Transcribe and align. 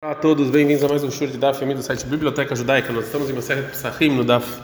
Olá 0.00 0.12
a 0.12 0.14
todos, 0.14 0.48
bem-vindos 0.48 0.84
a 0.84 0.88
mais 0.88 1.02
um 1.02 1.10
show 1.10 1.26
de 1.26 1.36
Daf, 1.36 1.64
do 1.64 1.82
site 1.82 2.06
Biblioteca 2.06 2.54
Judaica. 2.54 2.92
Nós 2.92 3.06
estamos 3.06 3.28
em 3.28 3.32
Maseret 3.32 3.68
Psachim, 3.72 4.10
no 4.10 4.22
Daf 4.22 4.60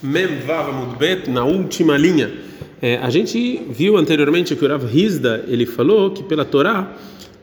Mem 0.00 0.38
Vav 0.46 0.68
Amud 0.70 1.28
na 1.28 1.44
última 1.44 1.98
linha. 1.98 2.32
É, 2.80 2.96
a 2.98 3.10
gente 3.10 3.64
viu 3.68 3.96
anteriormente 3.96 4.54
que 4.54 4.64
o 4.64 4.68
Rav 4.68 4.84
Hizda, 4.84 5.44
ele 5.48 5.66
falou 5.66 6.12
que 6.12 6.22
pela 6.22 6.44
Torá, 6.44 6.94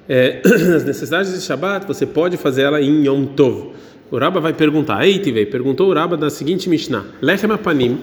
é, 0.08 0.42
as 0.74 0.86
necessidades 0.86 1.34
de 1.34 1.42
Shabbat, 1.42 1.86
você 1.86 2.06
pode 2.06 2.38
fazer 2.38 2.62
ela 2.62 2.82
em 2.82 3.06
Yom 3.06 3.26
Tov. 3.26 3.74
O 4.10 4.18
Rabba 4.18 4.40
vai 4.40 4.54
perguntar, 4.54 5.06
Eitivei, 5.06 5.46
perguntou 5.46 5.90
o 5.90 5.94
Rabba 5.94 6.16
da 6.16 6.30
seguinte 6.30 6.70
Mishnah, 6.70 7.04
Lechem 7.22 7.52
Apanim, 7.52 8.00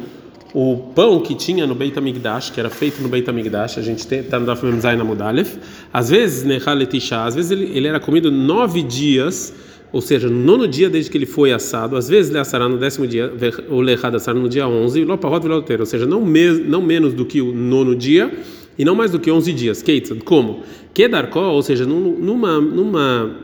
o 0.53 0.77
pão 0.95 1.21
que 1.21 1.35
tinha 1.35 1.67
no 1.67 1.75
Beit 1.75 1.97
HaMikdash, 1.97 2.51
que 2.51 2.59
era 2.59 2.71
feito 2.71 3.01
no 3.03 3.09
Beit 3.09 3.29
HaMikdash, 3.29 3.79
a 3.79 3.83
gente 3.83 4.01
está 4.13 4.39
no 4.39 4.47
Daf 4.47 4.65
Memzai 4.65 4.97
na 4.97 5.05
Mudalef, 5.05 5.59
às 5.93 6.11
vezes, 6.11 6.45
Nechaletisha, 6.45 7.25
às 7.25 7.35
vezes 7.35 7.51
ele, 7.51 7.71
ele 7.75 7.87
era 7.87 8.01
comido 8.01 8.31
nove 8.31 8.83
dias, 8.83 9.55
ou 9.93 10.01
seja, 10.01 10.29
no 10.29 10.37
nono 10.37 10.69
dia 10.69 10.89
desde 10.89 11.11
que 11.11 11.19
ele 11.19 11.27
foi 11.27 11.53
assado, 11.53 11.97
às 11.97 12.09
vezes 12.09 12.31
ele 12.31 12.39
assará 12.39 12.69
no 12.69 12.79
décimo 12.79 13.07
dia, 13.07 13.33
o 13.69 13.81
lechad 13.81 14.15
assará 14.15 14.39
no 14.39 14.49
dia 14.49 14.67
onze, 14.67 15.05
loparot 15.05 15.43
veloteiro, 15.43 15.83
ou 15.83 15.87
seja, 15.87 16.07
não, 16.07 16.21
não 16.21 16.83
menos 16.83 17.15
do 17.15 17.25
que 17.25 17.41
o 17.41 17.53
nono 17.53 17.95
dia 17.95 18.33
e 18.79 18.85
não 18.85 18.95
mais 18.95 19.11
do 19.11 19.19
que 19.19 19.31
onze 19.31 19.53
dias. 19.53 19.83
Keitzad, 19.83 20.21
como? 20.25 20.63
Kedarkó, 20.95 21.51
ou 21.51 21.63
seja, 21.63 21.85
numa, 21.85 22.61
numa 22.61 23.37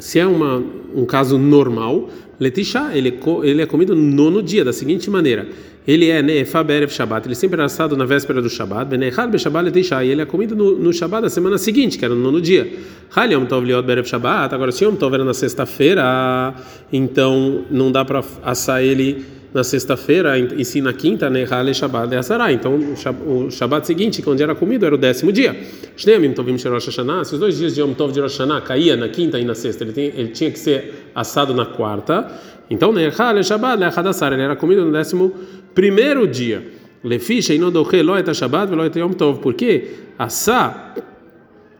se 0.00 0.18
é 0.18 0.26
uma, 0.26 0.62
um 0.94 1.04
caso 1.04 1.38
normal, 1.38 2.08
Letisha, 2.38 2.90
ele, 2.92 3.18
ele 3.42 3.62
é 3.62 3.66
comido 3.66 3.94
no 3.94 4.02
nono 4.02 4.42
dia, 4.42 4.64
da 4.64 4.72
seguinte 4.72 5.08
maneira: 5.10 5.46
ele 5.86 6.08
é 6.08 6.22
Ne'efa 6.22 6.62
Berev 6.64 6.90
Shabbat, 6.90 7.26
ele 7.26 7.34
sempre 7.34 7.60
é 7.60 7.64
assado 7.64 7.96
na 7.96 8.04
véspera 8.04 8.40
do 8.40 8.48
Shabbat, 8.48 8.88
Benechal 8.88 9.28
Be 9.28 9.38
Shabbat 9.38 9.64
Letisha, 9.66 10.02
e 10.04 10.10
ele 10.10 10.22
é 10.22 10.24
comido 10.24 10.56
no, 10.56 10.78
no 10.78 10.92
Shabbat 10.92 11.22
da 11.22 11.30
semana 11.30 11.58
seguinte, 11.58 11.98
que 11.98 12.04
era 12.04 12.14
no 12.14 12.20
nono 12.20 12.40
dia. 12.40 12.72
Hal 13.14 13.30
Yom 13.30 13.44
Tov 13.44 13.64
Liot 13.64 13.86
Berev 13.86 14.06
Shabbat, 14.06 14.54
agora 14.54 14.72
se 14.72 14.84
Yom 14.84 14.96
Tov 14.96 15.14
era 15.14 15.24
na 15.24 15.34
sexta-feira, 15.34 16.54
então 16.92 17.64
não 17.70 17.92
dá 17.92 18.04
para 18.04 18.24
assar 18.42 18.82
ele 18.82 19.24
na 19.54 19.62
sexta-feira 19.62 20.36
e 20.36 20.64
sim 20.64 20.80
na 20.80 20.92
quinta, 20.92 21.30
né? 21.30 21.46
Hale 21.48 21.72
Shabbat 21.72 22.08
de 22.08 22.16
Asará. 22.16 22.52
Então 22.52 22.76
o 22.76 23.50
Shabbat 23.52 23.86
seguinte, 23.86 24.20
quando 24.20 24.40
era 24.40 24.52
comido, 24.52 24.84
era 24.84 24.96
o 24.96 24.98
décimo 24.98 25.30
dia. 25.30 25.56
Shneamim 25.96 26.32
Tovim 26.32 26.56
Rosh 26.56 26.86
Hashanah. 26.86 27.24
Se 27.24 27.34
os 27.34 27.40
dois 27.40 27.56
dias 27.56 27.72
de 27.72 27.80
Yom 27.80 27.94
Tov 27.94 28.12
de 28.12 28.20
Rosh 28.20 28.36
Hashanah 28.36 28.62
caía 28.62 28.96
na 28.96 29.08
quinta 29.08 29.38
e 29.38 29.44
na 29.44 29.54
sexta, 29.54 29.84
ele, 29.84 29.92
tem, 29.92 30.06
ele 30.06 30.30
tinha 30.30 30.50
que 30.50 30.58
ser 30.58 31.10
assado 31.14 31.54
na 31.54 31.66
quarta. 31.66 32.32
Então, 32.68 32.92
né? 32.92 33.12
Hale 33.16 33.44
Shabbat 33.44 33.78
de 33.78 34.08
Asará. 34.08 34.34
Ele 34.34 34.42
era 34.42 34.56
comido 34.56 34.84
no 34.84 34.90
décimo 34.90 35.32
primeiro 35.72 36.26
dia. 36.26 36.60
Lefisha 37.04 37.54
inodoche 37.54 38.02
lo 38.02 38.18
et 38.18 38.34
Shabbat 38.34 38.68
velo 38.68 38.84
et 38.84 38.96
Yom 38.96 39.12
Tov. 39.12 39.38
Porque 39.38 39.88
assar 40.18 40.96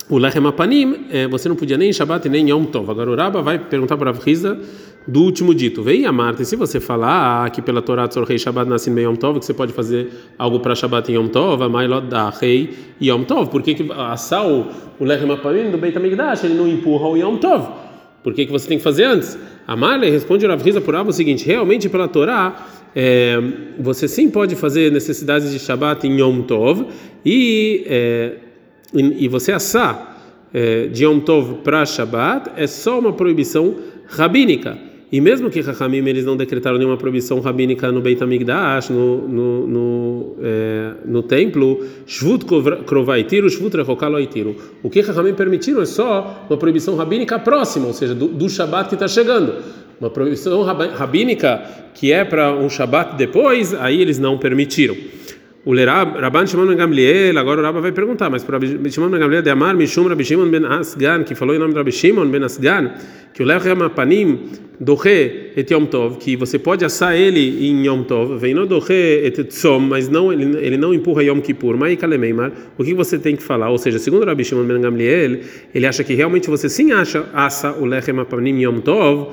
o 0.09 0.19
lechem 0.19 0.47
apanim, 0.47 1.07
você 1.31 1.49
não 1.49 1.57
podia 1.57 1.79
nem 1.79 1.89
em 1.89 1.93
Shabbat 1.93 2.29
nem 2.29 2.45
em 2.45 2.51
Yom 2.51 2.65
Tov. 2.65 2.91
Agora 2.91 3.11
o 3.11 3.17
Rabba 3.17 3.41
vai 3.41 3.59
perguntar 3.59 3.97
para 3.97 4.11
a 4.11 4.13
Avriza 4.13 4.59
do 5.07 5.23
último 5.23 5.55
dito. 5.55 5.83
Vem 5.83 6.07
a 6.07 6.13
Marta, 6.13 6.43
e 6.43 6.45
se 6.45 6.57
você 6.57 6.81
falar 6.81 7.51
que 7.51 7.61
pela 7.63 7.83
Torá 7.83 8.09
Tzorrei 8.09 8.39
Shabbat 8.39 8.69
nasce 8.69 8.91
em 8.91 9.01
Yom 9.01 9.17
Tov, 9.17 9.39
que 9.39 9.47
você 9.47 9.55
pode 9.55 9.73
fazer 9.73 10.11
algo 10.39 10.61
para 10.61 10.75
Shabbat 10.75 11.11
em 11.11 11.17
Yom 11.17 11.29
Tov, 11.29 11.63
a 11.63 11.69
Mailot 11.69 12.07
da 12.07 12.31
Rei 12.31 12.71
Yom 13.01 13.25
Tov, 13.25 13.51
por 13.51 13.63
que 13.63 13.75
que 13.75 13.93
assar 13.93 14.47
o, 14.47 14.67
o 14.99 15.05
Lechem 15.05 15.31
Apamim 15.31 15.71
do 15.71 15.79
Beit 15.79 15.97
HaMikdash, 15.97 16.45
ele 16.45 16.55
não 16.55 16.69
empurra 16.69 17.09
o 17.09 17.17
Yom 17.17 17.37
Tov? 17.37 17.69
Por 18.23 18.33
que 18.33 18.47
que 18.47 18.53
você 18.53 18.67
tem 18.67 18.79
que 18.79 18.85
fazer 18.85 19.05
antes? 19.05 19.39
A 19.67 19.77
Marley 19.77 20.11
responde 20.11 20.47
Rav 20.47 20.63
Riza 20.63 20.81
por 20.81 20.95
algo 20.95 21.11
o 21.11 21.13
seguinte, 21.13 21.45
realmente 21.47 21.89
pela 21.91 22.09
Torá, 22.09 22.67
é, 22.97 23.39
você 23.79 24.09
sim 24.09 24.31
pode 24.31 24.57
fazer 24.57 24.91
necessidades 24.91 25.51
de 25.51 25.59
Shabbat 25.59 26.07
em 26.07 26.21
Yom 26.21 26.41
Tov, 26.43 26.87
e, 27.25 27.85
é, 27.87 28.33
e, 28.95 29.29
você 29.29 29.53
assar 29.53 30.15
é, 30.53 30.87
de 30.87 31.05
Yom 31.05 31.21
Tov 31.21 31.63
para 31.65 31.85
Shabbat 31.85 32.51
é 32.57 32.67
só 32.67 32.99
uma 32.99 33.13
proibição 33.13 33.75
rabínica. 34.07 34.79
E 35.15 35.21
mesmo 35.21 35.49
que 35.49 35.61
Rahamim 35.61 36.09
eles 36.09 36.25
não 36.25 36.37
decretaram 36.37 36.77
nenhuma 36.77 36.97
proibição 36.97 37.39
rabínica 37.39 37.93
no 37.93 38.01
Beit 38.01 38.21
HaMikdash, 38.21 38.91
no, 38.91 39.29
no, 39.29 39.67
no, 39.67 40.37
é, 40.43 40.93
no 41.05 41.23
templo, 41.23 41.87
Shvut 42.05 42.45
Krovaitiru, 42.85 43.49
Shvut 43.49 43.77
Rehokaloitiru. 43.77 44.57
O 44.83 44.91
que 44.91 45.01
Rahamim 45.03 45.35
permitiram 45.35 45.83
é 45.83 45.87
só 45.87 46.45
uma 46.51 46.57
proibição 46.57 46.97
rabínica 46.97 47.39
próxima, 47.39 47.87
ou 47.87 47.93
seja, 47.93 48.13
do, 48.13 48.27
do 48.27 48.47
que 48.47 48.95
está 48.95 49.07
chegando. 49.07 49.55
Uma 50.01 50.11
proibição 50.11 50.63
rabínica 50.63 51.63
que 51.95 52.11
é 52.13 52.25
para 52.25 52.53
um 52.53 52.69
Shabat 52.69 53.17
depois, 53.17 53.73
aí 53.73 54.01
eles 54.01 54.19
não 54.19 54.37
permitiram. 54.37 54.97
O 55.67 55.73
Rabban 55.73 56.47
Shimon 56.47 56.67
ben 56.67 56.77
Gamliel, 56.77 57.39
agora 57.39 57.63
o 57.63 57.65
Rabba 57.65 57.81
vai 57.81 57.93
perguntar, 57.93 58.29
mas 58.29 58.45
para 58.45 58.61
Shimon 58.61 59.09
ben 59.09 59.19
Gamliel 59.19 59.43
de 59.43 59.49
Amar 59.49 59.75
Mishum 59.75 60.07
Rabbi 60.09 60.23
Shimon 60.23 60.51
ben 60.51 60.67
Asgan, 60.67 61.25
que 61.25 61.35
falou 61.35 61.55
em 61.55 61.59
nome 61.59 61.73
de 61.73 61.79
Rabbi 61.79 61.91
Shimon 61.91 62.29
ben 62.29 62.43
Asgan, 62.43 62.93
que 63.33 63.43
o 63.43 63.47
Lechem 63.47 63.81
Apanim 63.81 64.41
Doche 64.79 65.53
et 65.57 65.71
Yom 65.71 65.87
Tov, 65.87 66.19
que 66.19 66.37
você 66.37 66.59
pode 66.59 66.85
assar 66.85 67.17
ele 67.17 67.67
em 67.67 67.87
Yom 67.87 68.03
Tov, 68.03 68.37
vem 68.37 68.53
no 68.53 68.67
Doche 68.67 68.93
et 69.25 69.43
Tzom, 69.45 69.81
mas 69.81 70.07
não 70.07 70.31
ele, 70.31 70.55
ele 70.59 70.77
não 70.77 70.93
empurra 70.93 71.25
Yom 71.25 71.41
Kippur, 71.41 71.79
Mai 71.79 71.97
Kalemeimar, 71.97 72.53
o 72.77 72.85
que 72.85 72.93
você 72.93 73.19
tem 73.19 73.35
que 73.35 73.43
falar? 73.43 73.71
Ou 73.71 73.79
seja, 73.79 73.99
segundo 73.99 74.27
Rabbi 74.27 74.45
Shimon 74.45 74.67
ben 74.67 74.83
Gamliel, 74.83 75.41
ele 75.75 75.87
acha 75.87 76.05
que 76.05 76.13
realmente 76.13 76.51
você 76.51 76.69
sim 76.69 76.93
acha 76.93 77.25
assa 77.33 77.73
o 77.73 77.87
Lechem 77.87 78.21
Apanim 78.21 78.61
Yom 78.61 78.81
Tov. 78.81 79.33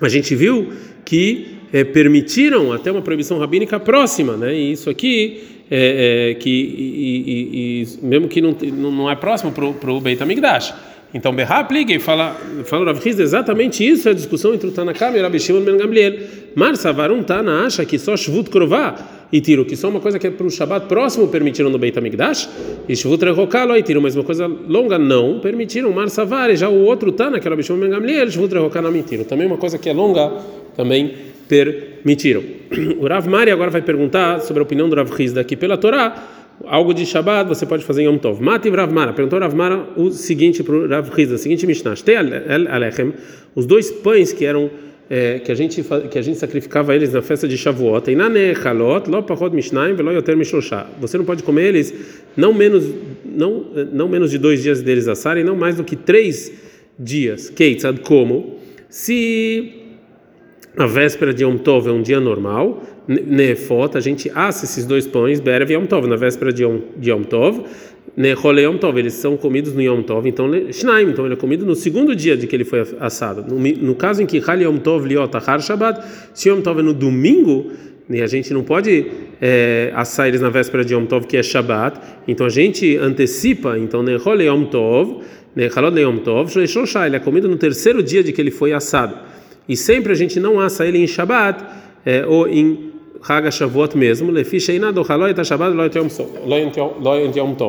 A 0.00 0.08
gente 0.08 0.36
viu 0.36 0.68
que 1.04 1.51
é, 1.72 1.84
permitiram 1.84 2.72
até 2.72 2.92
uma 2.92 3.02
proibição 3.02 3.38
rabínica 3.38 3.80
próxima, 3.80 4.36
né? 4.36 4.54
E 4.54 4.72
isso 4.72 4.90
aqui 4.90 5.42
é, 5.70 6.30
é 6.30 6.34
que 6.34 6.50
e, 6.50 7.24
e, 7.26 7.82
e, 7.82 8.06
mesmo 8.06 8.28
que 8.28 8.40
não, 8.40 8.54
não 8.90 9.10
é 9.10 9.16
próximo 9.16 9.52
para 9.52 9.90
o 9.90 10.00
Beit 10.00 10.22
Hamikdash. 10.22 10.74
Então 11.14 11.34
Berra 11.34 11.64
pligue 11.64 11.98
fala 11.98 12.34
fala 12.64 12.86
Rav 12.86 13.06
Hizda 13.06 13.22
exatamente 13.22 13.86
isso 13.86 14.08
é 14.08 14.12
a 14.12 14.14
discussão 14.14 14.54
entre 14.54 14.68
o 14.68 14.72
Tanakam 14.72 15.14
e 15.14 15.18
o 15.18 15.22
Rabi 15.22 15.38
Shimon 15.38 15.60
ben 15.60 15.76
Gamliel. 15.76 16.14
Mar 16.54 16.74
Savarum 16.76 17.22
Tana 17.22 17.66
acha 17.66 17.84
que 17.84 17.98
só 17.98 18.16
Shvut 18.16 18.48
Krová 18.48 19.26
e 19.30 19.40
tiro 19.40 19.64
que 19.64 19.76
só 19.76 19.88
uma 19.88 20.00
coisa 20.00 20.18
que 20.18 20.26
é 20.26 20.30
para 20.30 20.46
o 20.46 20.50
Shabat 20.50 20.86
próximo 20.86 21.28
permitiram 21.28 21.68
no 21.68 21.78
Beit 21.78 21.98
Hamikdash 21.98 22.48
e 22.88 22.96
Shvut 22.96 23.22
Rehokalo 23.22 23.76
e 23.76 23.82
tiro 23.82 24.00
mas 24.00 24.16
uma 24.16 24.24
coisa 24.24 24.46
longa 24.46 24.98
não 24.98 25.38
permitiram 25.40 25.92
Mar 25.92 26.08
Savar 26.08 26.54
já 26.56 26.70
o 26.70 26.82
outro 26.82 27.12
Tana 27.12 27.38
que 27.38 27.46
era 27.46 27.54
o 27.54 27.56
Rabi 27.56 27.62
Shimon 27.62 27.80
ben 27.80 27.90
Gamliel 27.90 28.30
Shvut 28.30 28.54
Rehokalo 28.54 28.90
não 28.90 29.02
tiro 29.02 29.26
também 29.26 29.46
uma 29.46 29.58
coisa 29.58 29.76
que 29.76 29.90
é 29.90 29.92
longa 29.92 30.32
também 30.74 31.31
permitiram. 31.48 32.42
O 32.98 33.06
Rav 33.06 33.28
Mari 33.28 33.50
agora 33.50 33.70
vai 33.70 33.82
perguntar 33.82 34.40
sobre 34.40 34.60
a 34.60 34.62
opinião 34.62 34.88
do 34.88 34.96
Rav 34.96 35.10
Hizda 35.20 35.44
que 35.44 35.56
pela 35.56 35.76
Torá, 35.76 36.28
algo 36.64 36.94
de 36.94 37.04
Shabbat 37.04 37.48
você 37.48 37.66
pode 37.66 37.84
fazer 37.84 38.02
em 38.02 38.06
Yom 38.06 38.18
Tov. 38.18 38.42
Mati 38.42 38.70
Rav 38.70 38.92
Mara, 38.92 39.12
perguntou 39.12 39.38
Rav 39.38 39.54
Mara 39.54 39.88
o 39.96 40.10
seguinte 40.10 40.62
para 40.62 40.74
o 40.74 40.88
Rav 40.88 41.08
Hizda, 41.16 41.34
o 41.34 41.38
seguinte 41.38 41.66
Mishnah, 41.66 41.94
Alechem, 42.70 43.12
os 43.54 43.66
dois 43.66 43.90
pães 43.90 44.32
que 44.32 44.44
eram 44.44 44.70
é, 45.10 45.40
que 45.40 45.52
a 45.52 45.54
gente 45.54 45.84
que 46.10 46.18
a 46.18 46.22
gente 46.22 46.38
sacrificava 46.38 46.94
eles 46.94 47.12
na 47.12 47.20
festa 47.20 47.46
de 47.46 47.58
Shavuot, 47.58 48.10
e 48.10 48.14
na 48.14 48.30
Nechalot, 48.30 49.10
lo 49.10 49.22
mishnaim 49.52 49.94
velo 49.94 50.10
yoter. 50.10 50.36
Você 51.00 51.18
não 51.18 51.24
pode 51.26 51.42
comer 51.42 51.66
eles 51.68 51.92
não 52.34 52.54
menos 52.54 52.84
não 53.22 53.66
não 53.92 54.08
menos 54.08 54.30
de 54.30 54.38
dois 54.38 54.62
dias 54.62 54.80
deles 54.80 55.08
assarem, 55.08 55.44
não 55.44 55.54
mais 55.54 55.76
do 55.76 55.84
que 55.84 55.96
três 55.96 56.50
dias. 56.98 57.50
Keitzad 57.50 58.00
como 58.00 58.58
se 58.88 59.81
a 60.76 60.86
véspera 60.86 61.34
de 61.34 61.44
Yom 61.44 61.58
Tov 61.58 61.88
é 61.88 61.92
um 61.92 62.00
dia 62.00 62.18
normal, 62.18 62.82
Nefot, 63.06 63.96
a 63.96 64.00
gente 64.00 64.30
assa 64.34 64.64
esses 64.64 64.86
dois 64.86 65.06
pães, 65.06 65.38
Berev 65.38 65.70
e 65.70 65.74
Yom 65.74 65.84
Tov, 65.84 66.06
na 66.06 66.16
véspera 66.16 66.52
de 66.52 66.62
Yom, 66.62 66.78
de 66.96 67.10
Yom 67.10 67.22
Tov, 67.24 67.64
Nechole 68.16 68.62
Yom 68.62 68.78
Tov, 68.78 68.98
eles 68.98 69.12
são 69.14 69.36
comidos 69.36 69.74
no 69.74 69.82
Yom 69.82 70.02
Tov, 70.02 70.26
então 70.26 70.50
Shnaim, 70.72 71.10
então 71.10 71.26
ele 71.26 71.34
é 71.34 71.36
comido 71.36 71.66
no 71.66 71.74
segundo 71.74 72.16
dia 72.16 72.36
de 72.36 72.46
que 72.46 72.56
ele 72.56 72.64
foi 72.64 72.86
assado. 73.00 73.42
No, 73.42 73.58
no 73.58 73.94
caso 73.94 74.22
em 74.22 74.26
que 74.26 74.38
Hal 74.38 74.62
Yom 74.62 74.78
Tov 74.78 75.06
Liot 75.06 75.30
Har 75.46 75.60
Shabbat, 75.60 76.00
se 76.32 76.48
Yom 76.48 76.62
Tov 76.62 76.80
é 76.80 76.82
no 76.82 76.94
domingo, 76.94 77.70
e 78.08 78.20
a 78.20 78.26
gente 78.26 78.52
não 78.52 78.62
pode 78.62 79.06
é, 79.40 79.92
assar 79.94 80.28
eles 80.28 80.40
na 80.40 80.48
véspera 80.48 80.84
de 80.84 80.94
Yom 80.94 81.04
Tov, 81.04 81.26
que 81.26 81.36
é 81.36 81.42
Shabbat, 81.42 82.00
então 82.26 82.46
a 82.46 82.50
gente 82.50 82.96
antecipa, 82.96 83.78
então 83.78 84.02
Nechole 84.02 84.44
Yom 84.44 84.64
Tov, 84.64 85.20
Nechalot 85.54 86.00
Yom 86.00 86.18
Tov, 86.18 86.50
ele 86.56 87.16
é 87.16 87.20
comido 87.20 87.46
no 87.46 87.56
terceiro 87.56 88.02
dia 88.02 88.22
de 88.22 88.32
que 88.32 88.40
ele 88.40 88.50
foi 88.50 88.72
assado 88.72 89.32
e 89.68 89.76
sempre 89.76 90.12
a 90.12 90.14
gente 90.14 90.38
não 90.40 90.60
assa 90.60 90.86
ele 90.86 90.98
em 90.98 91.06
Shabbat 91.06 91.64
é, 92.04 92.26
ou 92.26 92.48
em 92.48 92.92
Haga 93.26 93.50
Shavuot 93.50 93.96
mesmo, 93.96 94.32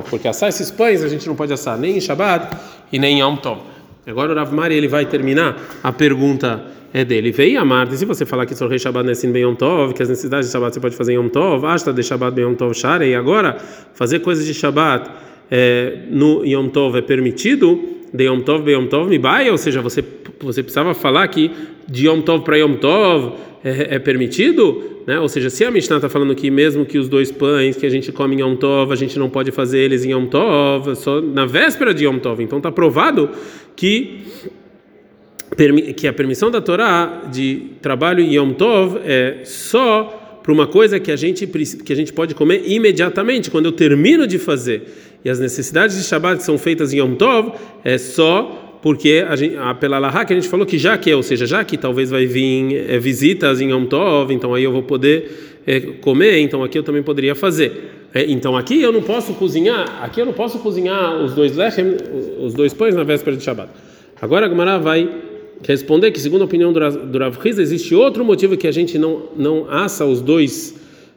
porque 0.10 0.28
assar 0.28 0.50
esses 0.50 0.72
pães 0.72 1.04
a 1.04 1.08
gente 1.08 1.28
não 1.28 1.36
pode 1.36 1.54
assar 1.54 1.78
nem 1.78 1.98
em 1.98 2.02
Shabbat 2.02 2.58
e 2.92 2.98
nem 2.98 3.18
em 3.18 3.22
Yom 3.22 3.36
Tov. 3.36 3.60
Agora 4.06 4.34
o 4.34 4.36
Rav 4.36 4.52
Mari 4.54 4.76
ele 4.76 4.88
vai 4.88 5.06
terminar 5.06 5.58
a 5.84 5.92
pergunta 5.92 6.66
é 6.94 7.04
dele. 7.04 7.32
Vei 7.32 7.58
a 7.58 7.66
Marta, 7.66 7.96
se 7.96 8.06
você 8.06 8.24
falar 8.26 8.46
que 8.46 8.54
Sorrei 8.54 8.78
Shabbat 8.78 9.06
Nessin 9.06 9.32
bem 9.32 9.42
Yom 9.42 9.56
Tov, 9.56 9.94
que 9.94 10.04
as 10.04 10.10
necessidades 10.10 10.48
de 10.48 10.54
Shabbat 10.54 10.76
você 10.76 10.80
pode 10.80 10.96
fazer 10.96 11.14
em 11.14 11.16
Yom 11.16 11.28
Tov, 11.28 11.66
Asta 11.66 11.92
de 11.92 12.04
Shabbat 12.04 12.36
bem 12.36 12.46
Yom 12.46 12.54
Tov 12.54 12.74
e 13.04 13.16
agora 13.16 13.58
fazer 13.94 14.20
coisas 14.20 14.46
de 14.46 14.54
Shabbat 14.54 15.10
é, 15.56 16.00
no 16.10 16.44
Yom 16.44 16.68
Tov 16.70 16.98
é 16.98 17.02
permitido, 17.02 17.80
de 18.12 18.24
Yom 18.24 18.40
Tov 18.40 18.68
Yom 18.72 18.88
Tov 18.88 19.08
me 19.08 19.20
vai, 19.20 19.52
ou 19.52 19.58
seja, 19.58 19.82
você 19.82 20.04
você 20.40 20.64
precisava 20.64 20.96
falar 20.96 21.28
que 21.28 21.52
de 21.88 22.08
Yom 22.08 22.22
Tov 22.22 22.44
para 22.44 22.58
Yom 22.58 22.74
Tov 22.74 23.34
é, 23.64 23.96
é, 23.96 24.00
permitido, 24.00 25.04
né? 25.06 25.20
Ou 25.20 25.30
seja, 25.30 25.52
se 25.52 25.64
a 25.64 25.70
Mishnah 25.70 25.98
está 25.98 26.10
falando 26.10 26.34
que 26.34 26.50
mesmo 26.50 26.86
que 26.86 26.98
os 26.98 27.08
dois 27.08 27.32
pães 27.32 27.78
que 27.78 27.86
a 27.86 27.90
gente 27.90 28.12
come 28.12 28.36
em 28.36 28.40
Yom 28.42 28.56
Tov, 28.56 28.92
a 28.92 28.96
gente 28.96 29.20
não 29.20 29.30
pode 29.30 29.52
fazer 29.52 29.78
eles 29.78 30.04
em 30.04 30.12
Yom 30.12 30.26
Tov, 30.26 30.96
só 30.96 31.22
na 31.22 31.46
véspera 31.46 31.94
de 31.94 32.06
Yom 32.06 32.18
Tov. 32.18 32.42
Então 32.42 32.58
está 32.58 32.72
provado 32.72 33.30
que 33.76 34.22
que 35.96 36.08
a 36.08 36.14
permissão 36.14 36.50
da 36.50 36.62
Torá 36.62 37.30
de 37.32 37.68
trabalho 37.80 38.22
em 38.22 38.34
Yom 38.38 38.54
Tov 38.54 38.98
é 39.06 39.42
só 39.44 40.40
para 40.42 40.52
uma 40.52 40.66
coisa 40.66 41.00
que 41.00 41.12
a 41.12 41.16
gente 41.16 41.46
que 41.46 41.94
a 41.94 41.96
gente 41.96 42.12
pode 42.12 42.34
comer 42.34 42.64
imediatamente 42.66 43.52
quando 43.52 43.68
eu 43.68 43.72
termino 43.72 44.26
de 44.26 44.40
fazer. 44.40 45.13
E 45.24 45.30
as 45.30 45.40
necessidades 45.40 45.96
de 45.96 46.04
Shabbat 46.04 46.38
que 46.38 46.44
são 46.44 46.58
feitas 46.58 46.94
em 46.94 46.98
Yom 46.98 47.16
Tov 47.16 47.54
é 47.84 47.98
só 47.98 48.80
porque 48.82 49.26
a 49.28 49.36
gente, 49.38 49.56
pela 49.80 49.98
Laha 49.98 50.26
que 50.26 50.34
a 50.34 50.36
gente 50.36 50.50
falou 50.50 50.66
que 50.66 50.78
já 50.78 50.98
que 50.98 51.10
é, 51.10 51.16
ou 51.16 51.24
seja, 51.24 51.46
já 51.46 51.64
que 51.64 51.78
talvez 51.78 52.10
vai 52.10 52.26
vir 52.26 52.90
é, 52.90 53.00
visitas 53.00 53.62
em 53.62 53.72
Yom 53.72 53.86
Tov, 53.86 54.34
então 54.34 54.54
aí 54.54 54.66
eu 54.66 54.74
vou 54.74 54.84
poder 54.84 55.62
é, 55.66 55.80
comer, 55.80 56.40
então 56.40 56.62
aqui 56.62 56.78
eu 56.78 56.84
também 56.84 57.02
poderia 57.02 57.34
fazer. 57.34 57.72
É, 58.14 58.26
então 58.30 58.58
aqui 58.58 58.82
eu 58.82 58.92
não 58.92 59.02
posso 59.02 59.34
cozinhar, 59.36 60.04
aqui 60.04 60.20
eu 60.20 60.26
não 60.26 60.34
posso 60.34 60.60
cozinhar 60.60 61.16
os 61.24 61.34
dois 61.34 61.56
lechem, 61.56 61.96
os 62.42 62.54
dois 62.54 62.74
pães 62.74 62.94
na 62.94 63.04
véspera 63.04 63.38
de 63.38 63.44
Shabbat. 63.44 63.70
Agora 64.22 64.48
a 64.48 64.50
Gemara 64.50 64.78
vai 64.78 65.10
responder 65.66 66.12
que 66.12 66.20
segundo 66.20 66.42
a 66.42 66.46
opinião 66.46 66.74
do 66.74 67.18
Rav 67.18 67.38
Hiza, 67.44 67.62
existe 67.62 67.96
outro 67.96 68.26
motivo 68.26 68.58
que 68.58 68.68
a 68.68 68.72
gente 68.72 68.98
não 68.98 69.30
não 69.38 69.66
assa 69.70 70.06
os 70.06 70.22
dois 70.22 70.76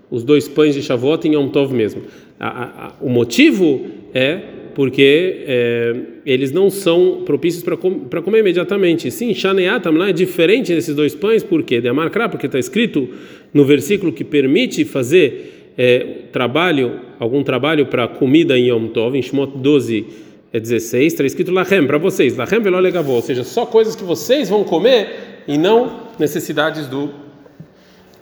os 0.08 0.23
dois 0.23 0.47
pães 0.47 0.75
de 0.75 0.82
Shavuot 0.82 1.26
em 1.26 1.35
Yom 1.35 1.49
Tov 1.49 1.75
mesmo. 1.75 2.03
A, 2.38 2.86
a, 2.86 2.92
o 3.00 3.08
motivo 3.08 3.86
é 4.12 4.40
porque 4.74 5.44
é, 5.46 5.96
eles 6.26 6.52
não 6.52 6.68
são 6.68 7.22
propícios 7.24 7.64
para 7.64 7.78
com, 7.78 8.00
comer 8.22 8.40
imediatamente. 8.40 9.10
Sim, 9.10 9.32
Shaneatam 9.32 9.92
lá 9.92 10.10
é 10.10 10.12
diferente 10.12 10.74
desses 10.74 10.94
dois 10.94 11.14
pães, 11.14 11.42
por 11.42 11.62
quê? 11.62 11.80
De 11.80 11.88
Amarkra, 11.88 12.28
porque 12.28 12.44
está 12.44 12.58
escrito 12.58 13.08
no 13.54 13.64
versículo 13.64 14.12
que 14.12 14.22
permite 14.22 14.84
fazer 14.84 15.72
é, 15.78 16.06
trabalho, 16.30 17.00
algum 17.18 17.42
trabalho 17.42 17.86
para 17.86 18.06
comida 18.06 18.58
em 18.58 18.68
Yom 18.68 18.88
Tov, 18.88 19.16
em 19.16 19.22
Shmot 19.22 19.56
12, 19.56 20.06
é 20.52 20.60
16, 20.60 21.12
está 21.12 21.24
escrito 21.24 21.50
Lachem, 21.52 21.86
para 21.86 21.96
vocês, 21.96 22.36
Lachem 22.36 22.60
velo 22.60 22.78
legavô, 22.78 23.12
ou 23.12 23.22
seja, 23.22 23.44
só 23.44 23.64
coisas 23.64 23.96
que 23.96 24.04
vocês 24.04 24.50
vão 24.50 24.62
comer 24.62 25.42
e 25.48 25.56
não 25.56 26.02
necessidades 26.18 26.86
do 26.86 27.10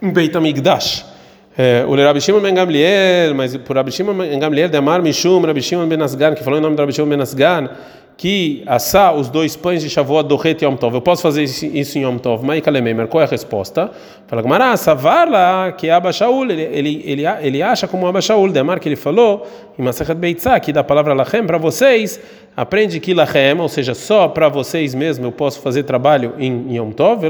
Beit 0.00 0.36
HaMikdash. 0.36 1.13
É, 1.56 1.84
o 1.86 1.94
Rabi 1.94 2.20
Shimon 2.20 2.40
ben 2.40 2.52
Gamliel, 2.52 3.32
mas 3.32 3.56
por 3.56 3.76
Rabi 3.76 3.92
Shimon 3.92 4.14
ben 4.14 4.40
Gamliel 4.40 4.68
de 4.68 4.76
Amar 4.76 5.00
Mishum, 5.00 5.40
Rabi 5.40 5.62
Shimon 5.62 5.86
ben 5.86 6.02
Asgan, 6.02 6.34
que 6.34 6.42
falou 6.42 6.58
em 6.58 6.62
nome 6.62 6.74
do 6.74 6.80
Rabi 6.80 6.92
Shimon 6.92 7.08
ben 7.08 7.20
Asgan, 7.20 7.70
que 8.16 8.64
assar 8.66 9.14
os 9.14 9.28
dois 9.28 9.54
pães 9.54 9.80
de 9.80 9.88
Shavuot 9.88 10.26
do 10.28 10.34
Ret 10.34 10.64
Yom 10.64 10.74
Tov. 10.74 10.94
Eu 10.94 11.00
posso 11.00 11.22
fazer 11.22 11.44
isso 11.44 11.98
em 11.98 12.02
Yom 12.02 12.18
Tov? 12.18 12.44
Kalememer, 12.60 13.06
qual 13.06 13.22
é 13.22 13.24
a 13.24 13.28
resposta? 13.28 13.88
Fala 14.26 14.42
Gamara, 14.42 14.76
Savar 14.76 15.28
lá, 15.28 15.70
que 15.70 15.88
é 15.88 15.92
Abba 15.92 16.12
Shaul, 16.12 16.50
ele, 16.50 16.62
ele, 16.62 17.02
ele, 17.04 17.22
ele 17.40 17.62
acha 17.62 17.86
como 17.86 18.06
Abba 18.08 18.20
Shaul, 18.20 18.50
de 18.50 18.58
Amar 18.58 18.80
que 18.80 18.88
ele 18.88 18.96
falou 18.96 19.46
em 19.78 19.82
Masachet 19.82 20.16
Beitzah, 20.16 20.58
que 20.58 20.72
da 20.72 20.82
palavra 20.82 21.14
Lachem 21.14 21.46
para 21.46 21.58
vocês, 21.58 22.20
aprende 22.56 22.98
que 22.98 23.14
Lachem, 23.14 23.60
ou 23.60 23.68
seja, 23.68 23.94
só 23.94 24.26
para 24.26 24.48
vocês 24.48 24.92
mesmo 24.92 25.26
eu 25.26 25.32
posso 25.32 25.60
fazer 25.60 25.84
trabalho 25.84 26.34
em 26.36 26.76
Yom 26.76 26.90
Tov, 26.90 27.22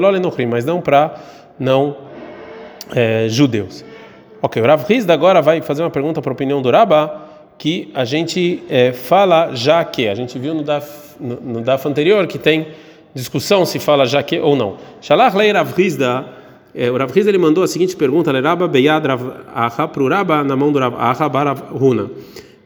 mas 0.48 0.64
não 0.64 0.80
para 0.80 1.14
não 1.58 1.96
é, 2.94 3.26
judeus. 3.28 3.84
Ok, 4.44 4.60
o 4.60 4.66
Rav 4.66 4.84
Rizda 4.86 5.14
agora 5.14 5.40
vai 5.40 5.62
fazer 5.62 5.82
uma 5.82 5.88
pergunta 5.88 6.20
para 6.20 6.30
a 6.30 6.34
opinião 6.34 6.60
do 6.60 6.70
Rabá, 6.70 7.28
que 7.56 7.90
a 7.94 8.04
gente 8.04 8.62
é, 8.68 8.92
fala 8.92 9.54
já 9.54 9.82
que, 9.82 10.06
a 10.06 10.14
gente 10.14 10.38
viu 10.38 10.52
no 10.52 10.62
DAF, 10.62 11.16
no, 11.18 11.40
no 11.40 11.60
DAF 11.62 11.88
anterior 11.88 12.26
que 12.26 12.36
tem 12.36 12.66
discussão 13.14 13.64
se 13.64 13.78
fala 13.78 14.04
já 14.04 14.22
que 14.22 14.38
ou 14.38 14.54
não. 14.54 14.76
Shalach 15.00 15.34
lei 15.34 15.50
Rav 15.50 15.72
Rizda, 15.74 16.26
é, 16.74 16.90
o 16.90 16.98
Rav 16.98 17.10
Rizda 17.10 17.30
ele 17.30 17.38
mandou 17.38 17.64
a 17.64 17.66
seguinte 17.66 17.96
pergunta, 17.96 18.30
Leraba 18.30 18.68
Beyad 18.68 19.06
Rav 19.06 19.22
Aha 19.54 19.88
para 19.88 20.02
o 20.02 20.08
Rabá, 20.10 20.44
na 20.44 20.54
mão 20.54 20.70
do 20.70 20.78
Rav 20.78 20.94
Aha 20.98 21.26
Barav. 21.26 21.62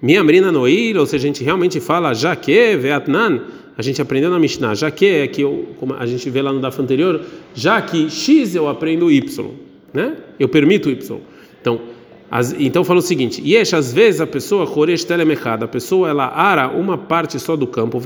Minha 0.02 0.25
Marina 0.25 0.50
Noir, 0.50 0.96
ou 0.96 1.06
seja, 1.06 1.28
a 1.28 1.28
gente 1.28 1.44
realmente 1.44 1.78
fala 1.78 2.12
já 2.12 2.34
que, 2.34 2.75
Veatnan, 2.75 3.42
a 3.76 3.82
gente 3.82 4.02
aprendeu 4.02 4.32
na 4.32 4.40
Mishnah, 4.40 4.75
já 4.75 4.90
que 4.90 5.06
é 5.06 5.28
que 5.28 5.42
eu, 5.42 5.69
como 5.78 5.94
a 5.94 6.06
gente 6.06 6.28
vê 6.28 6.42
lá 6.42 6.52
no 6.52 6.58
DAF 6.58 6.82
anterior, 6.82 7.20
já 7.54 7.80
que 7.80 8.10
X 8.10 8.56
eu 8.56 8.69
aprendo 8.69 9.08
Y, 9.12 9.50
né? 9.94 10.16
Eu 10.40 10.48
permito 10.48 10.90
Y. 10.90 11.20
Então, 11.60 11.81
as, 12.31 12.55
então 12.58 12.84
falou 12.84 13.02
o 13.02 13.06
seguinte: 13.06 13.43
Yesh, 13.44 13.75
às 13.75 13.93
vezes 13.93 14.20
a 14.20 14.26
pessoa, 14.26 14.66
a 15.64 15.69
pessoa 15.69 16.08
ela 16.08 16.26
ara 16.26 16.69
uma 16.69 16.99
parte 16.99 17.38
só 17.40 17.56
do 17.56 17.66
campo, 17.66 17.99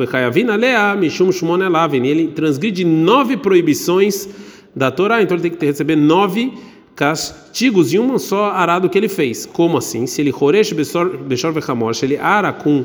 lea, 0.56 0.94
Shumonelavin, 1.32 2.06
ele 2.06 2.28
transgride 2.28 2.84
nove 2.84 3.36
proibições 3.36 4.28
da 4.74 4.90
Torá, 4.90 5.22
então 5.22 5.36
ele 5.36 5.42
tem 5.42 5.50
que 5.50 5.66
receber 5.66 5.96
nove 5.96 6.52
castigos 6.94 7.92
e 7.92 7.98
uma 7.98 8.18
só 8.18 8.50
arado 8.50 8.88
que 8.88 8.96
ele 8.96 9.08
fez. 9.08 9.46
Como 9.46 9.78
assim? 9.78 10.06
Se 10.06 10.20
ele 10.20 10.32
Choresh 10.32 10.72
Beshor 10.72 11.52
ele 12.02 12.16
ara 12.16 12.52
com 12.52 12.84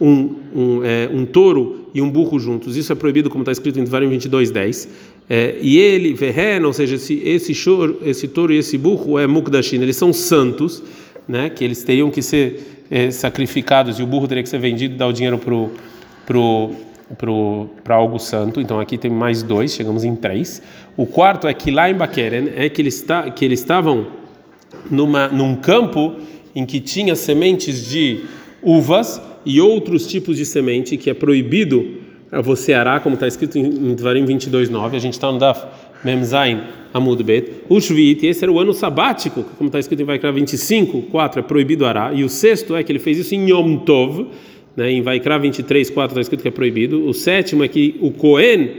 um, 0.00 0.34
um, 0.54 0.84
é, 0.84 1.08
um 1.12 1.24
touro 1.24 1.86
e 1.94 2.02
um 2.02 2.10
burro 2.10 2.38
juntos, 2.38 2.76
isso 2.76 2.92
é 2.92 2.94
proibido, 2.94 3.30
como 3.30 3.42
está 3.42 3.52
escrito 3.52 3.78
em 3.78 3.84
Devarim 3.84 4.08
22, 4.08 4.50
10. 4.50 4.88
É, 5.28 5.56
e 5.60 5.76
ele, 5.78 6.14
Vehen, 6.14 6.64
ou 6.64 6.72
seja, 6.72 6.94
esse, 6.94 7.20
esse, 7.24 7.52
choro, 7.52 7.98
esse 8.04 8.28
touro 8.28 8.52
e 8.52 8.58
esse 8.58 8.78
burro 8.78 9.18
é 9.18 9.26
Mukdashin, 9.26 9.82
eles 9.82 9.96
são 9.96 10.12
santos, 10.12 10.82
né, 11.26 11.50
que 11.50 11.64
eles 11.64 11.82
teriam 11.82 12.10
que 12.10 12.22
ser 12.22 12.84
é, 12.88 13.10
sacrificados 13.10 13.98
e 13.98 14.02
o 14.02 14.06
burro 14.06 14.28
teria 14.28 14.42
que 14.42 14.48
ser 14.48 14.60
vendido 14.60 14.94
e 14.94 14.96
dar 14.98 15.08
o 15.08 15.12
dinheiro 15.12 15.36
para 15.36 15.46
pro, 16.24 16.70
pro, 17.18 17.68
pro, 17.82 17.94
algo 17.94 18.18
santo. 18.18 18.60
Então 18.60 18.78
aqui 18.78 18.96
tem 18.96 19.10
mais 19.10 19.42
dois, 19.42 19.72
chegamos 19.72 20.04
em 20.04 20.14
três. 20.14 20.62
O 20.96 21.06
quarto 21.06 21.48
é 21.48 21.54
que 21.54 21.72
lá 21.72 21.90
em 21.90 21.94
Bakeren 21.94 22.52
é 22.54 22.68
que 22.68 22.80
eles, 22.80 22.94
está, 22.94 23.28
que 23.30 23.44
eles 23.44 23.58
estavam 23.58 24.06
numa, 24.88 25.26
num 25.28 25.56
campo 25.56 26.14
em 26.54 26.64
que 26.64 26.78
tinha 26.78 27.16
sementes 27.16 27.88
de 27.88 28.20
uvas 28.62 29.20
e 29.44 29.60
outros 29.60 30.06
tipos 30.06 30.36
de 30.36 30.46
semente 30.46 30.96
que 30.96 31.10
é 31.10 31.14
proibido 31.14 32.05
você 32.42 32.72
arar, 32.72 33.00
como 33.00 33.14
está 33.14 33.26
escrito 33.26 33.58
em 33.58 33.94
Dvarim 33.94 34.24
22:9. 34.24 34.96
A 34.96 34.98
gente 34.98 35.14
está 35.14 35.30
no 35.30 35.38
Daf 35.38 35.64
Memzain 36.04 36.60
Amud 36.92 37.22
Bet. 37.22 37.50
O 37.68 37.80
Shvit, 37.80 38.26
esse 38.26 38.44
era 38.44 38.52
o 38.52 38.58
ano 38.58 38.72
sabático, 38.72 39.44
como 39.56 39.68
está 39.68 39.78
escrito 39.78 40.02
em 40.02 40.04
Vaikra 40.04 40.32
25, 40.32 41.02
4 41.02 41.40
é 41.40 41.42
proibido 41.42 41.84
arar. 41.84 42.16
E 42.16 42.24
o 42.24 42.28
sexto 42.28 42.74
é 42.74 42.82
que 42.82 42.90
ele 42.90 42.98
fez 42.98 43.18
isso 43.18 43.34
em 43.34 43.50
Yom 43.50 43.78
Tov, 43.78 44.26
né? 44.76 44.90
Em 44.90 45.02
Vaikra 45.02 45.38
23, 45.38 45.90
4 45.90 46.12
está 46.12 46.20
escrito 46.20 46.42
que 46.42 46.48
é 46.48 46.50
proibido. 46.50 47.06
O 47.06 47.14
sétimo 47.14 47.62
é 47.64 47.68
que 47.68 47.96
o 48.00 48.10
Cohen 48.10 48.70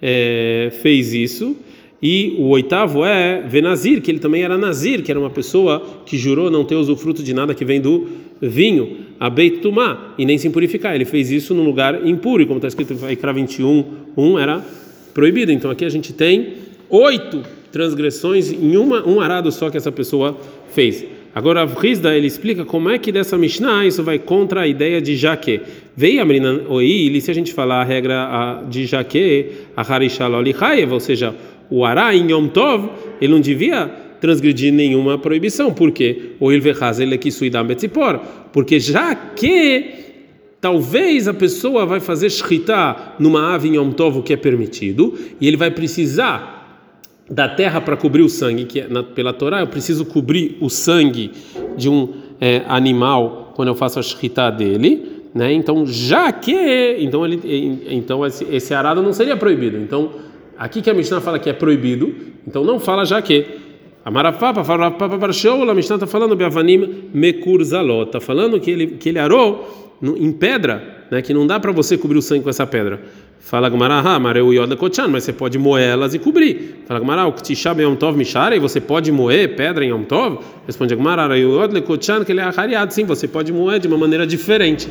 é, 0.00 0.70
fez 0.82 1.12
isso. 1.12 1.56
E 2.00 2.36
o 2.38 2.48
oitavo 2.50 3.04
é 3.04 3.42
Venazir, 3.42 4.00
que 4.00 4.10
ele 4.10 4.20
também 4.20 4.42
era 4.44 4.56
Nazir, 4.56 5.02
que 5.02 5.10
era 5.10 5.18
uma 5.18 5.30
pessoa 5.30 5.82
que 6.06 6.16
jurou 6.16 6.48
não 6.48 6.64
ter 6.64 6.76
usufruto 6.76 7.24
de 7.24 7.34
nada 7.34 7.54
que 7.54 7.64
vem 7.64 7.80
do 7.80 8.06
vinho, 8.40 8.98
a 9.18 9.28
Beit 9.28 9.58
Tumá, 9.58 10.14
e 10.16 10.24
nem 10.24 10.38
se 10.38 10.48
purificar. 10.50 10.94
Ele 10.94 11.04
fez 11.04 11.30
isso 11.30 11.54
num 11.54 11.64
lugar 11.64 12.06
impuro, 12.06 12.42
e 12.42 12.46
como 12.46 12.58
está 12.58 12.68
escrito 12.68 12.92
em 12.92 12.96
Vaikra 12.96 13.32
21, 13.32 13.84
1 14.16 14.38
era 14.38 14.64
proibido. 15.12 15.52
Então 15.52 15.70
aqui 15.70 15.84
a 15.84 15.88
gente 15.88 16.12
tem 16.12 16.54
oito 16.88 17.42
transgressões 17.72 18.50
em 18.50 18.76
uma, 18.76 19.06
um 19.06 19.20
arado 19.20 19.50
só 19.52 19.70
que 19.70 19.76
essa 19.76 19.92
pessoa 19.92 20.36
fez. 20.72 21.04
Agora, 21.34 21.64
Rizda 21.66 22.16
ele 22.16 22.26
explica 22.26 22.64
como 22.64 22.88
é 22.88 22.98
que 22.98 23.12
dessa 23.12 23.36
Mishnah 23.36 23.86
isso 23.86 24.02
vai 24.02 24.18
contra 24.18 24.62
a 24.62 24.66
ideia 24.66 25.00
de 25.00 25.14
Jaque. 25.14 25.60
Veio 25.96 26.22
a 26.22 26.24
menina 26.24 26.62
Oi, 26.68 27.16
se 27.20 27.30
a 27.30 27.34
gente 27.34 27.52
falar 27.52 27.82
a 27.82 27.84
regra 27.84 28.64
de 28.68 28.86
Jaque, 28.86 29.50
a 29.76 29.82
Harishalol 29.82 30.42
ou 30.90 31.00
seja, 31.00 31.34
o 31.70 31.84
Ará 31.84 32.14
em 32.14 32.30
Yom 32.30 32.48
Tov, 32.48 32.88
ele 33.20 33.32
não 33.32 33.40
devia 33.40 33.90
transgredir 34.20 34.72
nenhuma 34.72 35.18
proibição. 35.18 35.72
Por 35.72 35.90
quê? 35.90 36.32
O 36.40 36.50
betzipor. 37.64 38.20
Porque 38.52 38.80
já 38.80 39.14
que 39.14 39.84
talvez 40.60 41.28
a 41.28 41.34
pessoa 41.34 41.86
vai 41.86 42.00
fazer 42.00 42.30
shritá 42.30 43.14
numa 43.18 43.54
ave 43.54 43.68
em 43.68 43.76
Yom 43.76 43.90
Tov, 43.92 44.22
que 44.22 44.32
é 44.32 44.36
permitido, 44.36 45.14
e 45.40 45.46
ele 45.46 45.56
vai 45.56 45.70
precisar 45.70 46.56
da 47.30 47.48
terra 47.48 47.80
para 47.80 47.96
cobrir 47.96 48.22
o 48.22 48.28
sangue, 48.28 48.64
que 48.64 48.80
é 48.80 48.88
na, 48.88 49.02
pela 49.02 49.32
Torá, 49.32 49.60
eu 49.60 49.66
preciso 49.66 50.04
cobrir 50.06 50.56
o 50.60 50.70
sangue 50.70 51.32
de 51.76 51.88
um 51.88 52.14
é, 52.40 52.62
animal 52.66 53.52
quando 53.54 53.68
eu 53.68 53.74
faço 53.74 53.98
a 53.98 54.02
shritá 54.02 54.50
dele, 54.50 55.18
né? 55.34 55.52
Então, 55.52 55.86
já 55.86 56.32
que, 56.32 56.96
então 57.00 57.26
ele, 57.26 57.84
então 57.90 58.24
esse, 58.24 58.46
esse 58.50 58.72
arado 58.72 59.02
não 59.02 59.12
seria 59.12 59.36
proibido. 59.36 59.76
Então, 59.76 60.10
Aqui 60.58 60.82
que 60.82 60.90
a 60.90 60.94
Mishnah 60.94 61.20
fala 61.20 61.38
que 61.38 61.48
é 61.48 61.52
proibido, 61.52 62.12
então 62.46 62.64
não 62.64 62.80
fala 62.80 63.04
já 63.06 63.22
que. 63.22 63.46
Amarafapa, 64.04 64.64
Farafapa 64.64 65.16
Barshou, 65.16 65.68
a 65.68 65.74
Mishnah 65.74 65.96
está 65.96 66.06
falando 66.06 66.34
Beavanim 66.34 67.10
Mekurzalot, 67.12 68.06
está 68.06 68.20
falando 68.20 68.58
que 68.60 68.70
ele, 68.70 68.86
que 68.86 69.08
ele 69.08 69.18
arou 69.18 69.96
em 70.02 70.32
pedra, 70.32 71.06
né, 71.10 71.20
que 71.20 71.34
não 71.34 71.46
dá 71.46 71.58
para 71.58 71.72
você 71.72 71.98
cobrir 71.98 72.18
o 72.18 72.22
sangue 72.22 72.44
com 72.44 72.50
essa 72.50 72.66
pedra. 72.66 73.00
Fala 73.40 73.68
Gamaraha, 73.68 74.18
Mareu 74.18 74.52
Yod 74.52 74.76
Kochan, 74.76 75.08
mas 75.08 75.24
você 75.24 75.32
pode 75.32 75.58
moer 75.58 75.88
elas 75.88 76.12
e 76.12 76.18
cobrir. 76.18 76.82
Fala 76.86 77.00
Gamara, 77.00 77.26
o 77.26 77.32
Ktishab 77.32 77.80
Yom 77.80 77.94
Tov 77.94 78.20
e 78.20 78.58
você 78.58 78.80
pode 78.80 79.10
moer 79.10 79.56
pedra 79.56 79.84
em 79.84 79.88
Yom 79.88 80.02
Tov? 80.02 80.40
Responde 80.66 80.94
Gamara, 80.94 81.36
Yod 81.38 81.80
Kochan, 81.82 82.24
que 82.24 82.32
ele 82.32 82.40
é 82.40 82.44
ahariado. 82.44 82.92
Sim, 82.92 83.04
você 83.04 83.26
pode 83.26 83.52
moer 83.52 83.78
de 83.80 83.88
uma 83.88 83.96
maneira 83.96 84.26
diferente. 84.26 84.88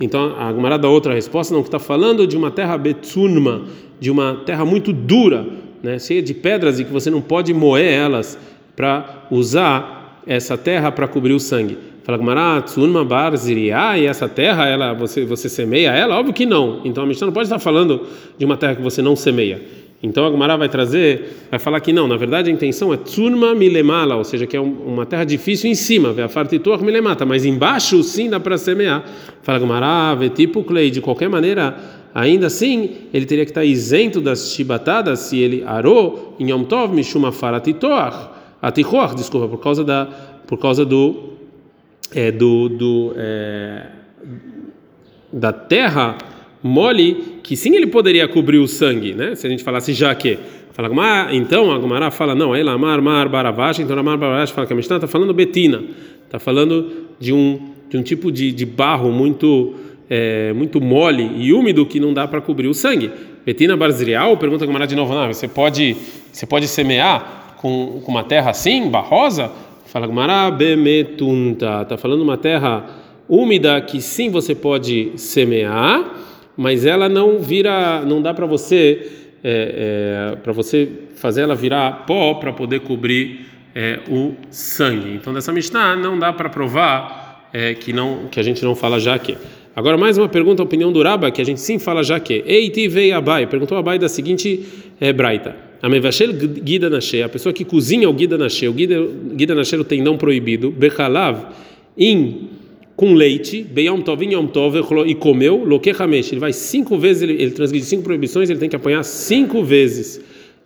Então 0.00 0.34
a 0.38 0.50
Gamara 0.50 0.78
dá 0.78 0.88
outra 0.88 1.14
resposta, 1.14 1.54
não, 1.54 1.62
que 1.62 1.68
está 1.68 1.78
falando 1.78 2.26
de 2.26 2.36
uma 2.36 2.50
terra 2.50 2.76
Betsunma, 2.76 3.62
de 4.00 4.10
uma 4.10 4.42
terra 4.46 4.64
muito 4.64 4.92
dura, 4.92 5.46
né, 5.82 5.98
cheia 5.98 6.22
de 6.22 6.34
pedras 6.34 6.78
e 6.78 6.84
que 6.84 6.92
você 6.92 7.10
não 7.10 7.20
pode 7.20 7.52
moer 7.54 7.92
elas 7.92 8.38
para 8.76 9.26
usar 9.30 10.22
essa 10.26 10.56
terra 10.56 10.92
para 10.92 11.08
cobrir 11.08 11.32
o 11.32 11.40
sangue. 11.40 11.76
Fala 12.02 12.16
Gumara, 12.18 12.62
Tsunma 12.62 13.04
Bar 13.04 13.36
Ziriá, 13.36 13.98
e 13.98 14.06
essa 14.06 14.28
terra, 14.28 14.66
ela, 14.66 14.92
você, 14.94 15.24
você 15.24 15.48
semeia 15.48 15.90
ela? 15.90 16.18
Óbvio 16.18 16.32
que 16.32 16.46
não. 16.46 16.80
Então 16.84 17.04
a 17.04 17.06
Mishnah 17.06 17.26
não 17.26 17.32
pode 17.32 17.46
estar 17.46 17.58
falando 17.58 18.06
de 18.38 18.44
uma 18.44 18.56
terra 18.56 18.74
que 18.74 18.82
você 18.82 19.02
não 19.02 19.14
semeia. 19.14 19.60
Então 20.02 20.24
a 20.24 20.30
Gumara 20.30 20.56
vai 20.56 20.68
trazer, 20.68 21.46
vai 21.50 21.60
falar 21.60 21.78
que 21.80 21.92
não, 21.92 22.08
na 22.08 22.16
verdade 22.16 22.48
a 22.48 22.52
intenção 22.52 22.92
é 22.92 22.96
Tsunma 22.96 23.54
Milemala, 23.54 24.16
ou 24.16 24.24
seja, 24.24 24.46
que 24.46 24.56
é 24.56 24.60
uma 24.60 25.04
terra 25.04 25.24
difícil 25.24 25.70
em 25.70 25.74
cima, 25.74 26.10
Veafartituach 26.10 26.82
Milemata, 26.82 27.26
mas 27.26 27.44
embaixo 27.44 28.02
sim 28.02 28.30
dá 28.30 28.40
para 28.40 28.56
semear. 28.56 29.04
Fala 29.42 29.58
Gumara, 29.58 30.16
tipo 30.30 30.64
Klei, 30.64 30.90
de 30.90 31.02
qualquer 31.02 31.28
maneira, 31.28 31.76
ainda 32.14 32.46
assim 32.46 33.08
ele 33.12 33.26
teria 33.26 33.44
que 33.44 33.50
estar 33.50 33.64
isento 33.64 34.20
das 34.20 34.52
chibatadas 34.52 35.20
se 35.20 35.38
ele 35.38 35.62
arou 35.64 36.36
em 36.38 36.50
Yom 36.50 36.64
Tov 36.64 36.94
Mishuma 36.94 37.32
Faratitoach, 37.32 38.28
Atichoach, 38.62 39.14
desculpa, 39.14 39.48
por 39.48 39.58
causa 39.58 39.84
da, 39.84 40.06
por 40.46 40.58
causa 40.58 40.84
do 40.84 41.30
é, 42.14 42.30
do, 42.30 42.68
do 42.68 43.12
é, 43.16 43.86
da 45.32 45.52
terra 45.52 46.18
mole, 46.62 47.38
que 47.42 47.56
sim 47.56 47.74
ele 47.74 47.86
poderia 47.86 48.28
cobrir 48.28 48.58
o 48.58 48.66
sangue, 48.66 49.14
né? 49.14 49.34
Se 49.34 49.46
a 49.46 49.50
gente 49.50 49.62
falasse 49.62 49.92
já 49.92 50.14
que. 50.14 50.38
Fala, 50.72 50.88
ah, 51.02 51.34
então 51.34 51.72
a 51.72 51.78
Gumara 51.78 52.10
fala, 52.10 52.34
não, 52.34 52.54
ela 52.54 52.78
Mar, 52.78 53.02
Mar, 53.02 53.28
Baravash, 53.28 53.80
então 53.80 53.98
a 53.98 54.02
Mar, 54.02 54.16
Baravash 54.16 54.50
fala 54.52 54.66
que 54.66 54.72
a 54.72 54.76
Mishnah 54.76 54.96
está 54.96 55.08
falando 55.08 55.34
betina, 55.34 55.82
está 56.24 56.38
falando 56.38 57.08
de 57.18 57.32
um, 57.32 57.72
de 57.88 57.98
um 57.98 58.02
tipo 58.02 58.30
de, 58.30 58.52
de 58.52 58.64
barro 58.64 59.10
muito 59.10 59.74
é, 60.10 60.52
muito 60.52 60.80
mole 60.80 61.30
e 61.36 61.52
úmido 61.52 61.86
que 61.86 62.00
não 62.00 62.12
dá 62.12 62.26
para 62.26 62.40
cobrir 62.40 62.66
o 62.66 62.74
sangue. 62.74 63.10
Betina 63.46 63.76
Barzrial, 63.76 64.36
pergunta 64.36 64.66
Gumara 64.66 64.86
de 64.86 64.96
novo, 64.96 65.14
não, 65.14 65.32
você 65.32 65.46
pode, 65.46 65.96
você 66.32 66.44
pode 66.44 66.66
semear 66.66 67.54
com, 67.56 68.02
com 68.04 68.10
uma 68.10 68.24
terra 68.24 68.50
assim, 68.50 68.90
barrosa? 68.90 69.50
Fala 69.86 70.06
Gumara, 70.06 70.50
Bemetunta, 70.50 71.82
está 71.82 71.96
falando 71.96 72.22
uma 72.22 72.36
terra 72.36 72.84
úmida 73.28 73.80
que 73.80 74.00
sim 74.00 74.28
você 74.28 74.54
pode 74.54 75.12
semear, 75.16 76.04
mas 76.56 76.84
ela 76.84 77.08
não 77.08 77.38
vira, 77.38 78.02
não 78.04 78.20
dá 78.20 78.34
para 78.34 78.46
você 78.46 79.20
é, 79.42 80.32
é, 80.32 80.36
para 80.36 80.52
você 80.52 80.88
fazer 81.16 81.42
ela 81.42 81.54
virar 81.54 82.04
pó 82.06 82.34
para 82.34 82.52
poder 82.52 82.80
cobrir 82.80 83.46
é, 83.74 84.00
o 84.08 84.34
sangue. 84.50 85.14
Então 85.14 85.32
dessa 85.32 85.52
Mishnah 85.52 85.96
não 85.96 86.18
dá 86.18 86.32
para 86.32 86.48
provar 86.48 87.48
é, 87.52 87.74
que 87.74 87.92
não 87.92 88.28
que 88.30 88.38
a 88.38 88.42
gente 88.42 88.64
não 88.64 88.74
fala 88.74 88.98
já 88.98 89.18
que. 89.18 89.36
Agora 89.80 89.96
mais 89.96 90.18
uma 90.18 90.28
pergunta, 90.28 90.62
a 90.62 90.64
opinião 90.66 90.92
do 90.92 91.02
Raba, 91.02 91.30
que 91.30 91.40
a 91.40 91.44
gente 91.44 91.58
sim 91.58 91.78
fala 91.78 92.04
já 92.04 92.20
que. 92.20 92.44
Eiti 92.46 92.86
veio 92.86 93.16
Abai, 93.16 93.46
perguntou 93.46 93.78
Abai 93.78 93.98
da 93.98 94.10
seguinte 94.10 94.62
é, 95.00 95.10
braita. 95.10 95.56
A 95.80 95.88
mevashel 95.88 96.34
guida 96.34 96.90
a 97.24 97.28
pessoa 97.30 97.50
que 97.50 97.64
cozinha 97.64 98.06
o 98.06 98.12
guida 98.12 98.36
nashe, 98.36 98.68
o 98.68 98.74
guida, 98.74 99.02
guida 99.32 99.54
nashe 99.54 99.74
o 99.74 99.82
tendão 99.82 100.18
proibido, 100.18 100.70
bechalav, 100.70 101.46
em 101.96 102.50
com 102.94 103.14
leite, 103.14 103.62
Beyom 103.62 104.02
Tov, 104.02 104.22
Yom 104.22 104.48
Tov, 104.48 104.76
e 105.06 105.14
comeu, 105.14 105.64
Loke 105.64 105.88
ele 105.88 106.38
vai 106.38 106.52
cinco 106.52 106.98
vezes, 106.98 107.22
ele, 107.22 107.42
ele 107.42 107.52
transgride 107.52 107.86
cinco 107.86 108.02
proibições, 108.02 108.50
ele 108.50 108.58
tem 108.58 108.68
que 108.68 108.76
apanhar 108.76 109.02
cinco 109.02 109.64
vezes, 109.64 110.20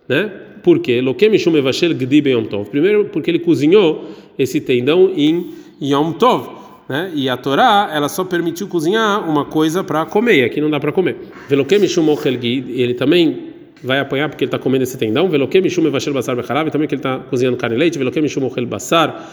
né? 0.09 0.29
Por 0.61 0.79
quê? 0.79 0.99
Loke 0.99 1.29
Mishum 1.29 1.55
Evashel 1.55 1.93
Gdi 1.93 2.19
Beyom 2.19 2.43
Tov. 2.43 2.69
Primeiro, 2.69 3.05
porque 3.05 3.31
ele 3.31 3.39
cozinhou 3.39 4.09
esse 4.37 4.59
tendão 4.59 5.09
em 5.15 5.51
Yom 5.81 6.11
Tov, 6.11 6.54
né? 6.87 7.11
E 7.15 7.27
a 7.27 7.37
Torá, 7.37 7.89
ela 7.93 8.07
só 8.07 8.23
permitiu 8.23 8.67
cozinhar 8.67 9.27
uma 9.27 9.45
coisa 9.45 9.83
para 9.83 10.05
comer, 10.05 10.43
aqui 10.45 10.61
não 10.61 10.69
dá 10.69 10.79
para 10.79 10.91
comer. 10.91 11.17
Veloke 11.49 11.77
Mishum 11.79 12.05
ele 12.25 12.93
também 12.93 13.53
vai 13.83 13.99
apanhar 13.99 14.29
porque 14.29 14.43
ele 14.43 14.49
está 14.49 14.59
comendo 14.59 14.83
esse 14.83 14.97
tendão, 14.97 15.29
Veloke 15.29 15.59
Mishum 15.61 15.85
Evashel 15.85 16.13
Basar 16.13 16.35
Bechalav, 16.35 16.69
também 16.69 16.87
que 16.87 16.95
ele 16.95 16.99
está 16.99 17.19
cozinhando 17.19 17.57
carne 17.57 17.75
e 17.75 17.79
leite, 17.79 17.97
Veloke 17.97 18.21
Mishum 18.21 18.45
Ochel 18.45 18.65
Basar 18.65 19.29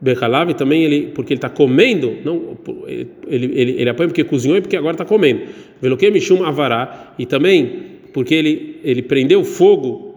Bechalav 0.00 0.54
também 0.54 0.84
ele 0.84 1.08
porque 1.14 1.32
ele 1.32 1.38
está 1.38 1.48
comendo, 1.48 2.16
não 2.24 2.56
ele, 2.86 3.10
ele, 3.26 3.80
ele 3.80 3.90
apanha 3.90 4.08
porque 4.08 4.22
cozinhou 4.24 4.56
e 4.56 4.60
porque 4.60 4.76
agora 4.76 4.94
está 4.94 5.04
comendo. 5.04 5.42
Veloque 5.80 6.10
Mishum 6.10 6.44
Avará 6.44 7.14
e 7.18 7.26
também 7.26 7.98
porque 8.12 8.34
ele 8.34 8.80
ele 8.84 9.02
prendeu 9.02 9.42
fogo 9.44 10.07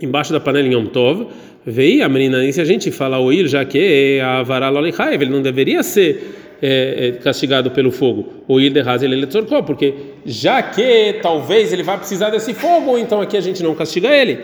embaixo 0.00 0.32
da 0.32 0.40
panela 0.40 0.66
em 0.66 0.72
Yom 0.72 0.86
Tov. 0.86 1.26
Veio 1.66 2.04
a 2.04 2.08
menina, 2.08 2.44
e 2.44 2.52
se 2.52 2.60
a 2.60 2.64
gente 2.64 2.90
fala 2.90 3.18
oil, 3.18 3.46
já 3.46 3.64
que 3.64 3.78
é 3.78 4.20
a 4.20 4.68
Lolichaev, 4.68 5.22
ele 5.22 5.30
não 5.30 5.40
deveria 5.40 5.82
ser 5.82 6.34
é, 6.60 7.08
é, 7.08 7.12
castigado 7.12 7.70
pelo 7.70 7.90
fogo. 7.90 8.26
O 8.46 8.60
il 8.60 8.72
de 8.72 8.80
Hazel 8.80 9.12
ele 9.12 9.26
porque 9.66 9.94
já 10.24 10.62
que 10.62 11.16
talvez 11.22 11.72
ele 11.72 11.82
vai 11.82 11.98
precisar 11.98 12.30
desse 12.30 12.54
fogo, 12.54 12.96
então 12.98 13.20
aqui 13.20 13.36
a 13.36 13.40
gente 13.40 13.62
não 13.62 13.74
castiga 13.74 14.08
ele. 14.08 14.40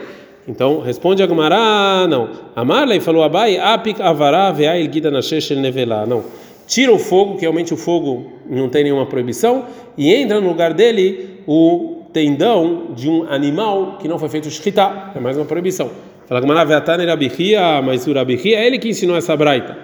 Então 0.47 0.81
responde 0.81 1.21
a 1.21 1.27
Gumara, 1.27 2.07
não. 2.07 2.29
Amarlei 2.55 2.99
falou 2.99 3.23
Abai, 3.23 3.57
apik 3.57 4.01
avará 4.01 4.51
veail 4.51 4.91
gida 4.91 5.11
nasheshel 5.11 5.57
nevelá. 5.59 6.05
Não. 6.05 6.23
Tira 6.67 6.91
o 6.91 6.99
fogo, 6.99 7.35
que 7.35 7.41
realmente 7.41 7.73
o 7.73 7.77
fogo 7.77 8.31
não 8.49 8.69
tem 8.69 8.83
nenhuma 8.83 9.05
proibição, 9.05 9.65
e 9.97 10.13
entra 10.13 10.39
no 10.39 10.47
lugar 10.47 10.73
dele 10.73 11.41
o 11.45 12.00
tendão 12.13 12.93
de 12.95 13.09
um 13.09 13.23
animal 13.23 13.97
que 13.99 14.07
não 14.07 14.19
foi 14.19 14.29
feito 14.29 14.49
shkita. 14.49 15.11
É 15.15 15.19
mais 15.19 15.37
uma 15.37 15.45
proibição. 15.45 15.89
Fala 16.27 16.39
Gumara, 16.39 16.65
veatane 16.65 17.05
rabihia, 17.05 17.81
mas 17.81 18.07
o 18.07 18.13
rabihia 18.13 18.59
é 18.59 18.67
ele 18.67 18.79
que 18.79 18.87
ensinou 18.87 19.17
essa 19.17 19.35
braita, 19.35 19.77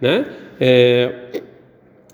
né? 0.00 0.24
É, 0.58 1.12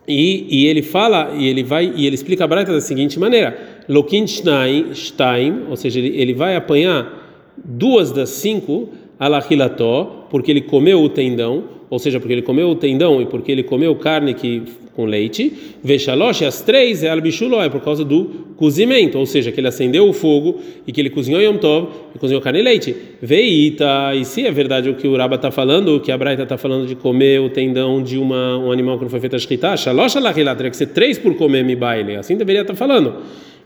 e, 0.08 0.46
e, 0.48 0.66
ele 0.66 0.82
fala 0.82 1.32
e 1.36 1.48
ele 1.48 1.62
vai 1.62 1.92
e 1.94 2.06
ele 2.06 2.14
explica 2.14 2.44
a 2.44 2.46
braita 2.46 2.72
da 2.72 2.80
seguinte 2.80 3.18
maneira: 3.18 3.56
Lokin 3.88 4.26
Stein, 4.26 5.64
ou 5.68 5.76
seja, 5.76 5.98
ele, 5.98 6.20
ele 6.20 6.34
vai 6.34 6.56
apanhar 6.56 7.54
duas 7.64 8.12
das 8.12 8.30
cinco 8.30 8.88
alahilató, 9.18 10.26
porque 10.30 10.50
ele 10.50 10.62
comeu 10.62 11.00
o 11.02 11.08
tendão, 11.08 11.64
ou 11.88 11.98
seja, 11.98 12.18
porque 12.18 12.32
ele 12.32 12.42
comeu 12.42 12.68
o 12.68 12.74
tendão 12.74 13.20
e 13.22 13.26
porque 13.26 13.52
ele 13.52 13.62
comeu 13.62 13.94
carne 13.94 14.34
que, 14.34 14.62
com 14.94 15.04
leite, 15.04 15.52
vexalosh, 15.82 16.42
as 16.42 16.62
três 16.62 17.04
é 17.04 17.10
albishuló, 17.10 17.62
é 17.62 17.68
por 17.68 17.80
causa 17.80 18.04
do 18.04 18.46
cozimento, 18.56 19.18
ou 19.18 19.26
seja, 19.26 19.52
que 19.52 19.60
ele 19.60 19.68
acendeu 19.68 20.08
o 20.08 20.12
fogo 20.12 20.60
e 20.86 20.92
que 20.92 21.00
ele 21.00 21.10
cozinhou 21.10 21.40
yom 21.40 21.56
tov 21.58 21.88
e 22.14 22.18
cozinhou 22.18 22.42
carne 22.42 22.60
e 22.60 22.62
leite. 22.62 22.96
Veita, 23.22 24.14
e 24.14 24.24
se 24.24 24.46
é 24.46 24.50
verdade 24.50 24.90
o 24.90 24.94
que 24.94 25.06
o 25.06 25.16
Raba 25.16 25.36
está 25.36 25.50
falando, 25.50 25.96
o 25.96 26.00
que 26.00 26.10
a 26.10 26.18
Braita 26.18 26.42
está 26.42 26.56
falando 26.56 26.86
de 26.86 26.96
comer 26.96 27.40
o 27.40 27.50
tendão 27.50 28.02
de 28.02 28.18
uma, 28.18 28.58
um 28.58 28.72
animal 28.72 28.96
que 28.98 29.04
não 29.04 29.10
foi 29.10 29.20
feito 29.20 29.36
a 29.36 29.38
shkita, 29.38 29.76
shalosh 29.76 30.16
alahilat, 30.16 30.56
teria 30.56 30.70
que 30.70 30.76
ser 30.76 30.88
três 30.88 31.18
por 31.18 31.34
comer 31.36 31.64
mi 31.64 31.76
baile, 31.76 32.16
assim 32.16 32.36
deveria 32.36 32.62
estar 32.62 32.72
tá 32.72 32.78
falando. 32.78 33.14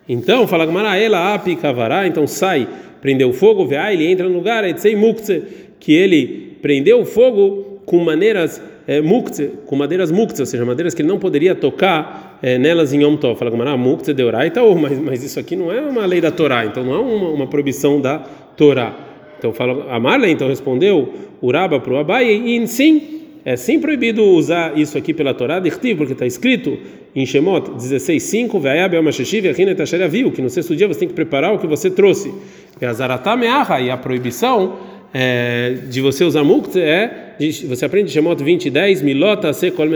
Então, 0.09 0.47
fala 0.47 0.67
Gamara, 0.67 0.97
ela 0.97 1.35
api 1.35 1.55
kavará, 1.57 2.07
então 2.07 2.27
sai 2.27 2.67
prendeu 3.01 3.33
fogo, 3.33 3.65
vê 3.65 3.77
ele 3.93 4.07
entra 4.07 4.29
no 4.29 4.35
lugar, 4.35 4.65
que 5.79 5.93
ele 5.93 6.57
prendeu 6.61 7.01
o 7.01 7.05
fogo 7.05 7.70
com 7.91 7.99
maneiras 8.05 8.63
é, 8.87 9.01
mukze, 9.01 9.51
com 9.67 9.75
madeiras 9.75 10.13
mukze, 10.13 10.41
ou 10.41 10.47
seja, 10.47 10.65
madeiras 10.65 10.95
que 10.95 11.03
ele 11.03 11.09
não 11.09 11.19
poderia 11.19 11.57
tocar 11.57 12.39
é, 12.41 12.57
nelas 12.57 12.93
em 12.93 13.03
Yom 13.03 13.17
Tov. 13.17 13.37
Fala 13.37 13.51
como 13.51 13.65
mukze 13.77 14.15
de 14.15 14.23
Oraita, 14.23 14.63
mas, 14.77 14.97
mas 14.97 15.25
isso 15.25 15.41
aqui 15.41 15.57
não 15.57 15.73
é 15.73 15.81
uma 15.81 16.07
lei 16.07 16.21
da 16.21 16.31
Torá, 16.31 16.65
então 16.65 16.85
não 16.85 16.95
é 16.95 16.99
uma, 17.01 17.31
uma 17.31 17.47
proibição 17.49 18.01
da 18.01 18.21
Torá. 18.57 18.95
Então 19.37 19.53
fala, 19.53 19.93
a 19.93 19.99
Marla 19.99 20.29
então 20.29 20.47
respondeu 20.47 21.13
Uraba 21.43 21.81
para 21.81 21.93
o 21.93 21.97
Abai, 21.97 22.31
e 22.31 22.65
sim, 22.69 23.23
é 23.45 23.57
sim 23.57 23.81
proibido 23.81 24.23
usar 24.23 24.79
isso 24.79 24.97
aqui 24.97 25.13
pela 25.13 25.35
Torá, 25.35 25.61
porque 25.61 26.13
está 26.13 26.27
escrito 26.27 26.79
em 27.13 27.27
Shemot 27.27 27.73
16:5, 27.73 28.61
viu 30.09 30.31
que 30.31 30.41
no 30.41 30.49
sexto 30.49 30.77
dia 30.77 30.87
você 30.87 31.01
tem 31.01 31.09
que 31.09 31.15
preparar 31.15 31.53
o 31.53 31.59
que 31.59 31.67
você 31.67 31.91
trouxe. 31.91 32.33
E 32.81 32.87
a 33.91 33.97
proibição 33.97 34.77
é, 35.13 35.75
de 35.89 36.01
você 36.01 36.23
usar 36.23 36.45
muktzeh 36.45 36.81
é, 36.81 37.30
você 37.67 37.87
aprende 37.87 38.11
Shemot 38.11 38.43
20, 38.43 38.69
10, 38.69 39.03
milota 39.03 39.53
se 39.53 39.71
kol 39.71 39.87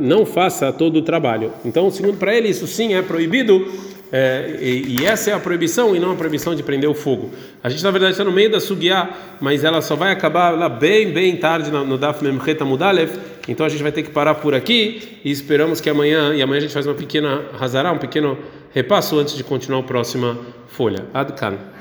não 0.00 0.24
faça 0.24 0.72
todo 0.72 0.96
o 0.96 1.02
trabalho. 1.02 1.52
Então, 1.64 1.90
segundo 1.90 2.16
para 2.16 2.34
ele, 2.34 2.48
isso 2.48 2.66
sim 2.66 2.94
é 2.94 3.02
proibido, 3.02 3.66
é, 4.12 4.58
e, 4.60 5.00
e, 5.00 5.06
essa 5.06 5.30
é 5.30 5.32
a 5.32 5.40
proibição 5.40 5.96
e 5.96 5.98
não 5.98 6.12
a 6.12 6.14
proibição 6.14 6.54
de 6.54 6.62
prender 6.62 6.88
o 6.88 6.94
fogo. 6.94 7.30
A 7.62 7.68
gente, 7.68 7.82
na 7.82 7.90
verdade, 7.90 8.12
está 8.12 8.22
no 8.22 8.30
meio 8.30 8.50
da 8.50 8.60
sugiá, 8.60 9.08
mas 9.40 9.64
ela 9.64 9.80
só 9.80 9.96
vai 9.96 10.12
acabar 10.12 10.50
lá 10.50 10.68
bem, 10.68 11.10
bem 11.10 11.34
tarde 11.36 11.70
no, 11.70 11.84
no 11.84 11.96
Daf 11.96 12.22
Memcheta 12.22 12.64
Mudalev, 12.64 13.10
então 13.48 13.64
a 13.64 13.68
gente 13.68 13.82
vai 13.82 13.90
ter 13.90 14.02
que 14.02 14.10
parar 14.10 14.36
por 14.36 14.54
aqui 14.54 15.18
e 15.24 15.30
esperamos 15.30 15.80
que 15.80 15.88
amanhã, 15.88 16.34
e 16.34 16.42
amanhã 16.42 16.58
a 16.58 16.62
gente 16.62 16.74
faz 16.74 16.86
uma 16.86 16.94
pequena 16.94 17.42
razará, 17.58 17.90
um 17.90 17.98
pequeno 17.98 18.38
repasso 18.74 19.18
antes 19.18 19.34
de 19.34 19.42
continuar 19.42 19.80
a 19.80 19.84
próxima 19.84 20.38
folha. 20.68 21.06
Adkan. 21.14 21.71